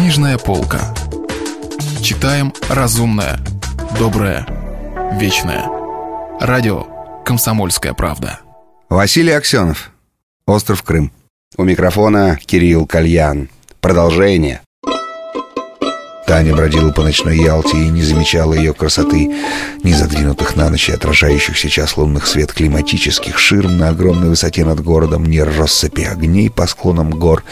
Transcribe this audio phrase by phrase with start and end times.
[0.00, 0.94] Книжная полка.
[2.02, 3.38] Читаем разумное,
[3.98, 4.46] доброе,
[5.20, 5.66] вечное.
[6.40, 6.86] Радио
[7.22, 8.40] «Комсомольская правда».
[8.88, 9.90] Василий Аксенов.
[10.46, 11.12] Остров Крым.
[11.58, 13.50] У микрофона Кирилл Кальян.
[13.82, 14.62] Продолжение.
[16.30, 19.28] Таня бродила по ночной Ялте и не замечала ее красоты,
[19.82, 24.80] ни задвинутых на ночь и отражающих сейчас лунных свет климатических ширм на огромной высоте над
[24.80, 27.42] городом, ни россыпи огней по склонам гор,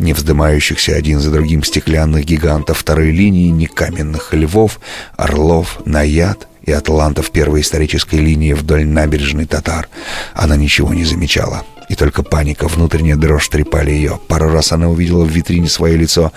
[0.00, 4.80] ни вздымающихся один за другим стеклянных гигантов второй линии, ни каменных львов,
[5.16, 9.88] орлов, наяд и атлантов первой исторической линии вдоль набережной татар.
[10.34, 14.18] Она ничего не замечала— и только паника, внутренняя дрожь трепали ее.
[14.28, 16.32] Пару раз она увидела в витрине свое лицо,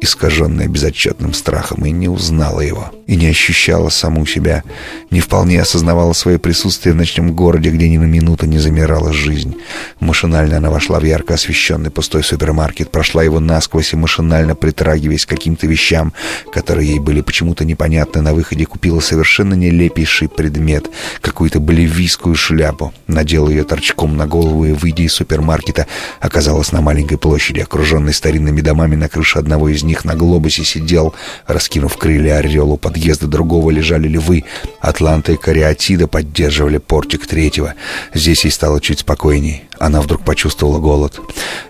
[0.00, 2.90] искаженное безотчетным страхом, и не узнала его.
[3.06, 4.62] И не ощущала саму себя,
[5.10, 9.56] не вполне осознавала свое присутствие в ночном городе, где ни на минуту не замирала жизнь.
[10.00, 15.30] Машинально она вошла в ярко освещенный пустой супермаркет, прошла его насквозь и машинально притрагиваясь к
[15.30, 16.12] каким-то вещам,
[16.52, 20.90] которые ей были почему-то непонятны, на выходе купила совершенно нелепейший предмет,
[21.20, 25.86] какую-то боливийскую шляпу, надела ее торчком на голову и, выйдя супермаркета,
[26.20, 28.96] оказалась на маленькой площади, окруженной старинными домами.
[28.96, 31.14] На крыше одного из них на глобусе сидел,
[31.46, 32.72] раскинув крылья орел.
[32.72, 34.44] У подъезда другого лежали львы.
[34.80, 37.74] Атланта и Кариатида поддерживали портик третьего.
[38.14, 39.64] Здесь ей стало чуть спокойней.
[39.82, 41.20] Она вдруг почувствовала голод.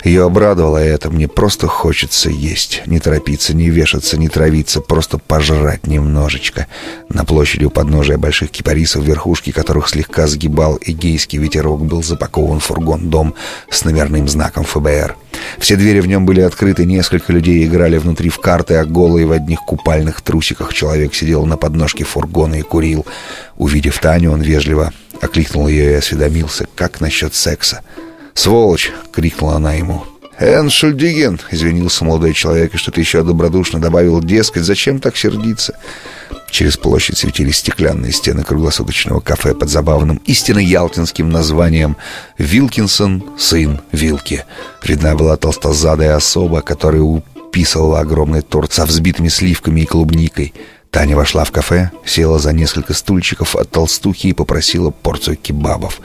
[0.04, 1.08] Ее обрадовало это.
[1.08, 2.82] Мне просто хочется есть.
[2.84, 4.82] Не торопиться, не вешаться, не травиться.
[4.82, 6.66] Просто пожрать немножечко.
[7.08, 13.32] На площади у подножия больших кипарисов, верхушки которых слегка сгибал эгейский ветерок, был запакован фургон-дом
[13.70, 15.16] с номерным знаком ФБР.
[15.58, 19.32] Все двери в нем были открыты, несколько людей играли внутри в карты, а голый в
[19.32, 23.06] одних купальных трусиках человек сидел на подножке фургона и курил.
[23.56, 27.80] Увидев Таню, он вежливо окликнул ее и осведомился, как насчет секса.
[28.34, 30.04] «Сволочь!»— крикнула она ему.
[30.38, 35.78] «Эншульдиген!»— извинился молодой человек и что-то еще добродушно добавил, дескать, зачем так сердиться?
[36.50, 41.96] Через площадь светились стеклянные стены круглосуточного кафе под забавным истинно ялтинским названием
[42.38, 44.44] «Вилкинсон, сын Вилки».
[44.82, 50.52] Видна была толстозадая особа, которая уписывала огромный торт со взбитыми сливками и клубникой—
[50.92, 56.02] Таня вошла в кафе, села за несколько стульчиков от толстухи и попросила порцию кебабов.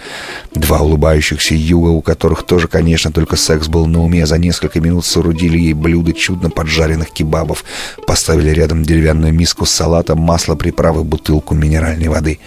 [0.53, 5.05] Два улыбающихся юга, у которых тоже, конечно, только секс был на уме, за несколько минут
[5.05, 7.65] соорудили ей блюдо чудно поджаренных кебабов,
[8.07, 12.39] поставили рядом деревянную миску с салатом, масло, приправы, бутылку минеральной воды.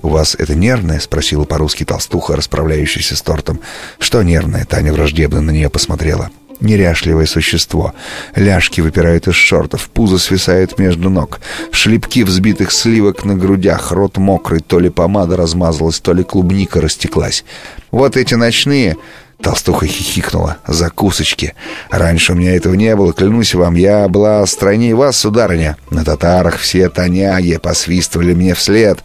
[0.00, 3.60] «У вас это нервное?»— спросила по-русски толстуха, расправляющаяся с тортом.
[3.98, 6.30] «Что нервное?»— Таня враждебно на нее посмотрела
[6.62, 7.92] неряшливое существо.
[8.34, 11.40] Ляжки выпирают из шортов, пузо свисает между ног,
[11.70, 17.44] шлепки взбитых сливок на грудях, рот мокрый, то ли помада размазалась, то ли клубника растеклась.
[17.90, 18.96] Вот эти ночные...
[19.42, 20.58] Толстуха хихикнула.
[20.68, 21.54] «Закусочки.
[21.90, 23.74] Раньше у меня этого не было, клянусь вам.
[23.74, 25.76] Я была стройнее вас, сударыня.
[25.90, 29.00] На татарах все тоняги посвистывали мне вслед.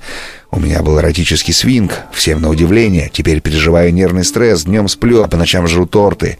[0.52, 3.10] У меня был эротический свинг, всем на удивление.
[3.12, 6.38] Теперь переживаю нервный стресс, днем сплю, а по ночам жру торты.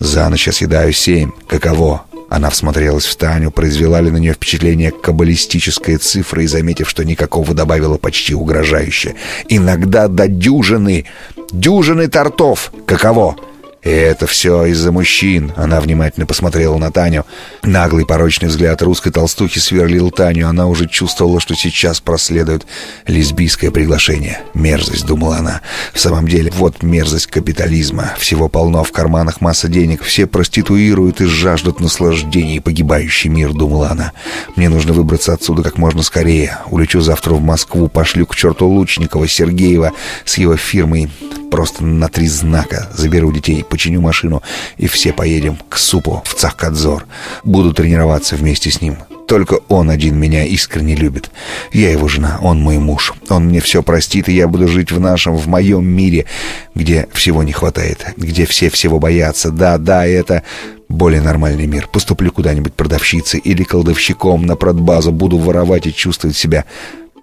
[0.00, 1.30] За ночь я съедаю семь.
[1.46, 2.06] Каково?
[2.30, 7.52] Она всмотрелась в Таню, произвела ли на нее впечатление каббалистическая цифра и, заметив, что никакого,
[7.54, 9.16] добавила почти угрожающе.
[9.48, 11.06] «Иногда до дюжины!
[11.52, 12.72] Дюжины тортов!
[12.86, 13.36] Каково?»
[13.82, 15.52] И это все из-за мужчин.
[15.56, 17.24] Она внимательно посмотрела на Таню.
[17.62, 20.48] Наглый порочный взгляд русской толстухи сверлил Таню.
[20.48, 22.66] Она уже чувствовала, что сейчас проследует
[23.06, 24.42] лесбийское приглашение.
[24.52, 25.62] Мерзость, думала она.
[25.94, 28.12] В самом деле, вот мерзость капитализма.
[28.18, 30.02] Всего полно в карманах масса денег.
[30.02, 32.60] Все проституируют и жаждут наслаждений.
[32.60, 34.12] Погибающий мир, думала она.
[34.56, 36.58] Мне нужно выбраться отсюда как можно скорее.
[36.66, 39.92] Улечу завтра в Москву, пошлю к черту Лучникова, Сергеева
[40.26, 41.10] с его фирмой
[41.50, 44.42] Просто на три знака заберу детей, починю машину,
[44.76, 47.06] и все поедем к Супу в Цахкадзор.
[47.44, 48.98] Буду тренироваться вместе с ним.
[49.26, 51.30] Только он один меня искренне любит.
[51.72, 53.12] Я его жена, он мой муж.
[53.28, 56.26] Он мне все простит, и я буду жить в нашем, в моем мире,
[56.74, 59.50] где всего не хватает, где все всего боятся.
[59.50, 60.42] Да, да, это
[60.88, 61.86] более нормальный мир.
[61.86, 66.64] Поступлю куда-нибудь продавщицей или колдовщиком на продбазу, буду воровать и чувствовать себя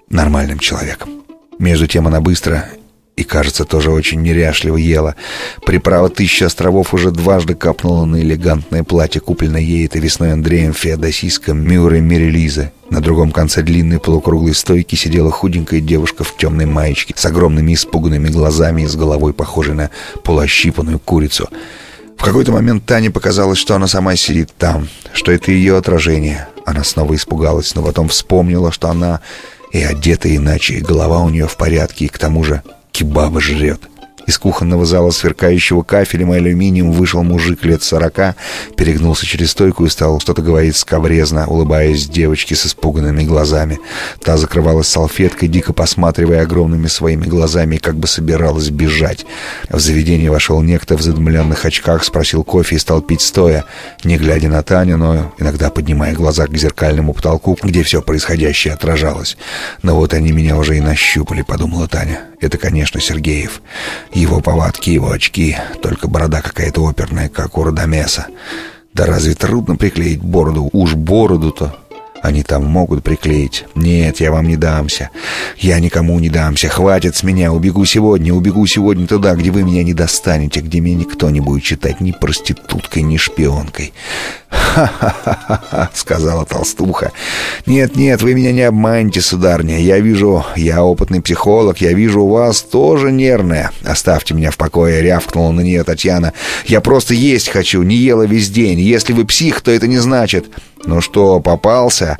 [0.10, 1.10] нормальным человеком.
[1.60, 2.70] Между тем она быстро
[3.18, 5.16] и, кажется, тоже очень неряшливо ела.
[5.66, 11.60] Приправа «Тысяча островов» уже дважды капнула на элегантное платье, купленное ей этой весной Андреем Феодосийском
[11.60, 12.72] Мюррей Мерилиза.
[12.92, 18.30] На другом конце длинной полукруглой стойки сидела худенькая девушка в темной маечке с огромными испуганными
[18.30, 19.90] глазами и с головой, похожей на
[20.24, 21.50] полуощипанную курицу.
[22.18, 26.48] В какой-то момент Тане показалось, что она сама сидит там, что это ее отражение.
[26.66, 29.22] Она снова испугалась, но потом вспомнила, что она
[29.72, 32.62] и одета иначе, и голова у нее в порядке, и к тому же
[32.98, 33.82] кебаба жрет.
[34.26, 38.36] Из кухонного зала, сверкающего кафелем и алюминием, вышел мужик лет сорока,
[38.76, 43.80] перегнулся через стойку и стал что-то говорить скобрезно, улыбаясь девочке с испуганными глазами.
[44.22, 49.26] Та закрывалась салфеткой, дико посматривая огромными своими глазами, как бы собиралась бежать.
[49.70, 53.64] В заведение вошел некто в задымленных очках, спросил кофе и стал пить стоя,
[54.04, 59.38] не глядя на Таню, но иногда поднимая глаза к зеркальному потолку, где все происходящее отражалось.
[59.84, 62.27] «Но вот они меня уже и нащупали»,— подумала Таня.
[62.40, 63.62] «Это, конечно, Сергеев».
[64.14, 68.28] Его повадки, его очки, только борода какая-то оперная, как у Радамеса.
[68.94, 70.70] Да разве трудно приклеить бороду?
[70.72, 71.78] Уж бороду-то
[72.22, 73.66] они там могут приклеить.
[73.76, 75.10] Нет, я вам не дамся.
[75.58, 76.70] Я никому не дамся.
[76.70, 77.52] Хватит с меня.
[77.52, 78.34] Убегу сегодня.
[78.34, 82.12] Убегу сегодня туда, где вы меня не достанете, где меня никто не будет читать ни
[82.12, 83.94] проституткой, ни шпионкой.
[84.50, 87.12] «Ха-ха-ха-ха»,— сказала толстуха.
[87.66, 89.80] «Нет-нет, вы меня не обманете, сударня.
[89.80, 93.72] Я вижу, я опытный психолог, я вижу, у вас тоже нервная.
[93.84, 96.34] Оставьте меня в покое»,— рявкнула на нее Татьяна.
[96.66, 98.80] «Я просто есть хочу, не ела весь день.
[98.80, 100.48] Если вы псих, то это не значит...»
[100.88, 102.18] «Ну что, попался?»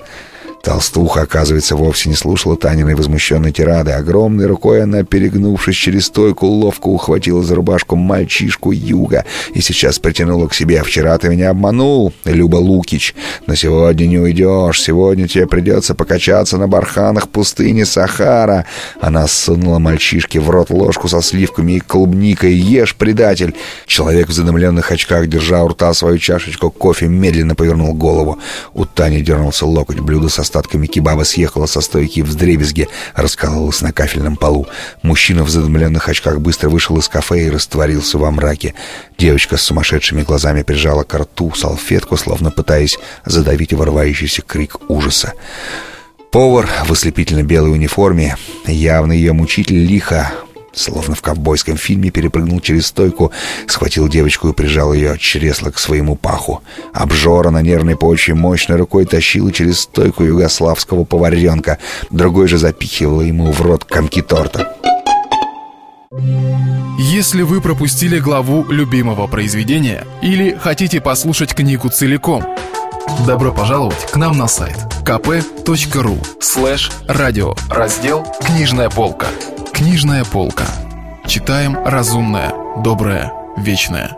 [0.68, 3.92] Толстуха, оказывается, вовсе не слушала Таниной возмущенной тирады.
[3.92, 9.24] Огромной рукой она, перегнувшись через стойку, ловко ухватила за рубашку мальчишку Юга
[9.54, 10.84] и сейчас притянула к себе.
[10.84, 13.16] «Вчера ты меня обманул, Люба Лукич,
[13.46, 14.82] но сегодня не уйдешь.
[14.82, 18.66] Сегодня тебе придется покачаться на барханах пустыни Сахара».
[19.00, 22.56] Она сунула мальчишке в рот ложку со сливками и клубникой.
[22.56, 23.56] «Ешь, предатель!»
[23.86, 28.38] Человек в задымленных очках, держа у рта свою чашечку кофе, медленно повернул голову.
[28.74, 33.94] У Тани дернулся локоть, блюдо со остатками кебаба съехала со стойки в вдребезге раскололась на
[33.94, 34.68] кафельном полу.
[35.04, 38.74] Мужчина в задымленных очках быстро вышел из кафе и растворился во мраке.
[39.20, 45.34] Девочка с сумасшедшими глазами прижала к рту салфетку, словно пытаясь задавить ворвающийся крик ужаса.
[46.32, 50.32] Повар в ослепительно белой униформе, явно ее мучитель, лихо
[50.78, 53.32] Словно в ковбойском фильме перепрыгнул через стойку,
[53.66, 56.62] схватил девочку и прижал ее от чресла к своему паху.
[56.94, 61.80] Обжора на нервной почве мощной рукой тащила через стойку югославского поваренка.
[62.12, 64.76] Другой же запихивал ему в рот комки торта.
[67.00, 72.44] Если вы пропустили главу любимого произведения или хотите послушать книгу целиком,
[73.26, 79.28] добро пожаловать к нам на сайт kp.ru слэш радио раздел «Книжная полка».
[79.78, 80.66] Книжная полка.
[81.28, 82.52] Читаем разумное,
[82.82, 84.18] доброе, вечное.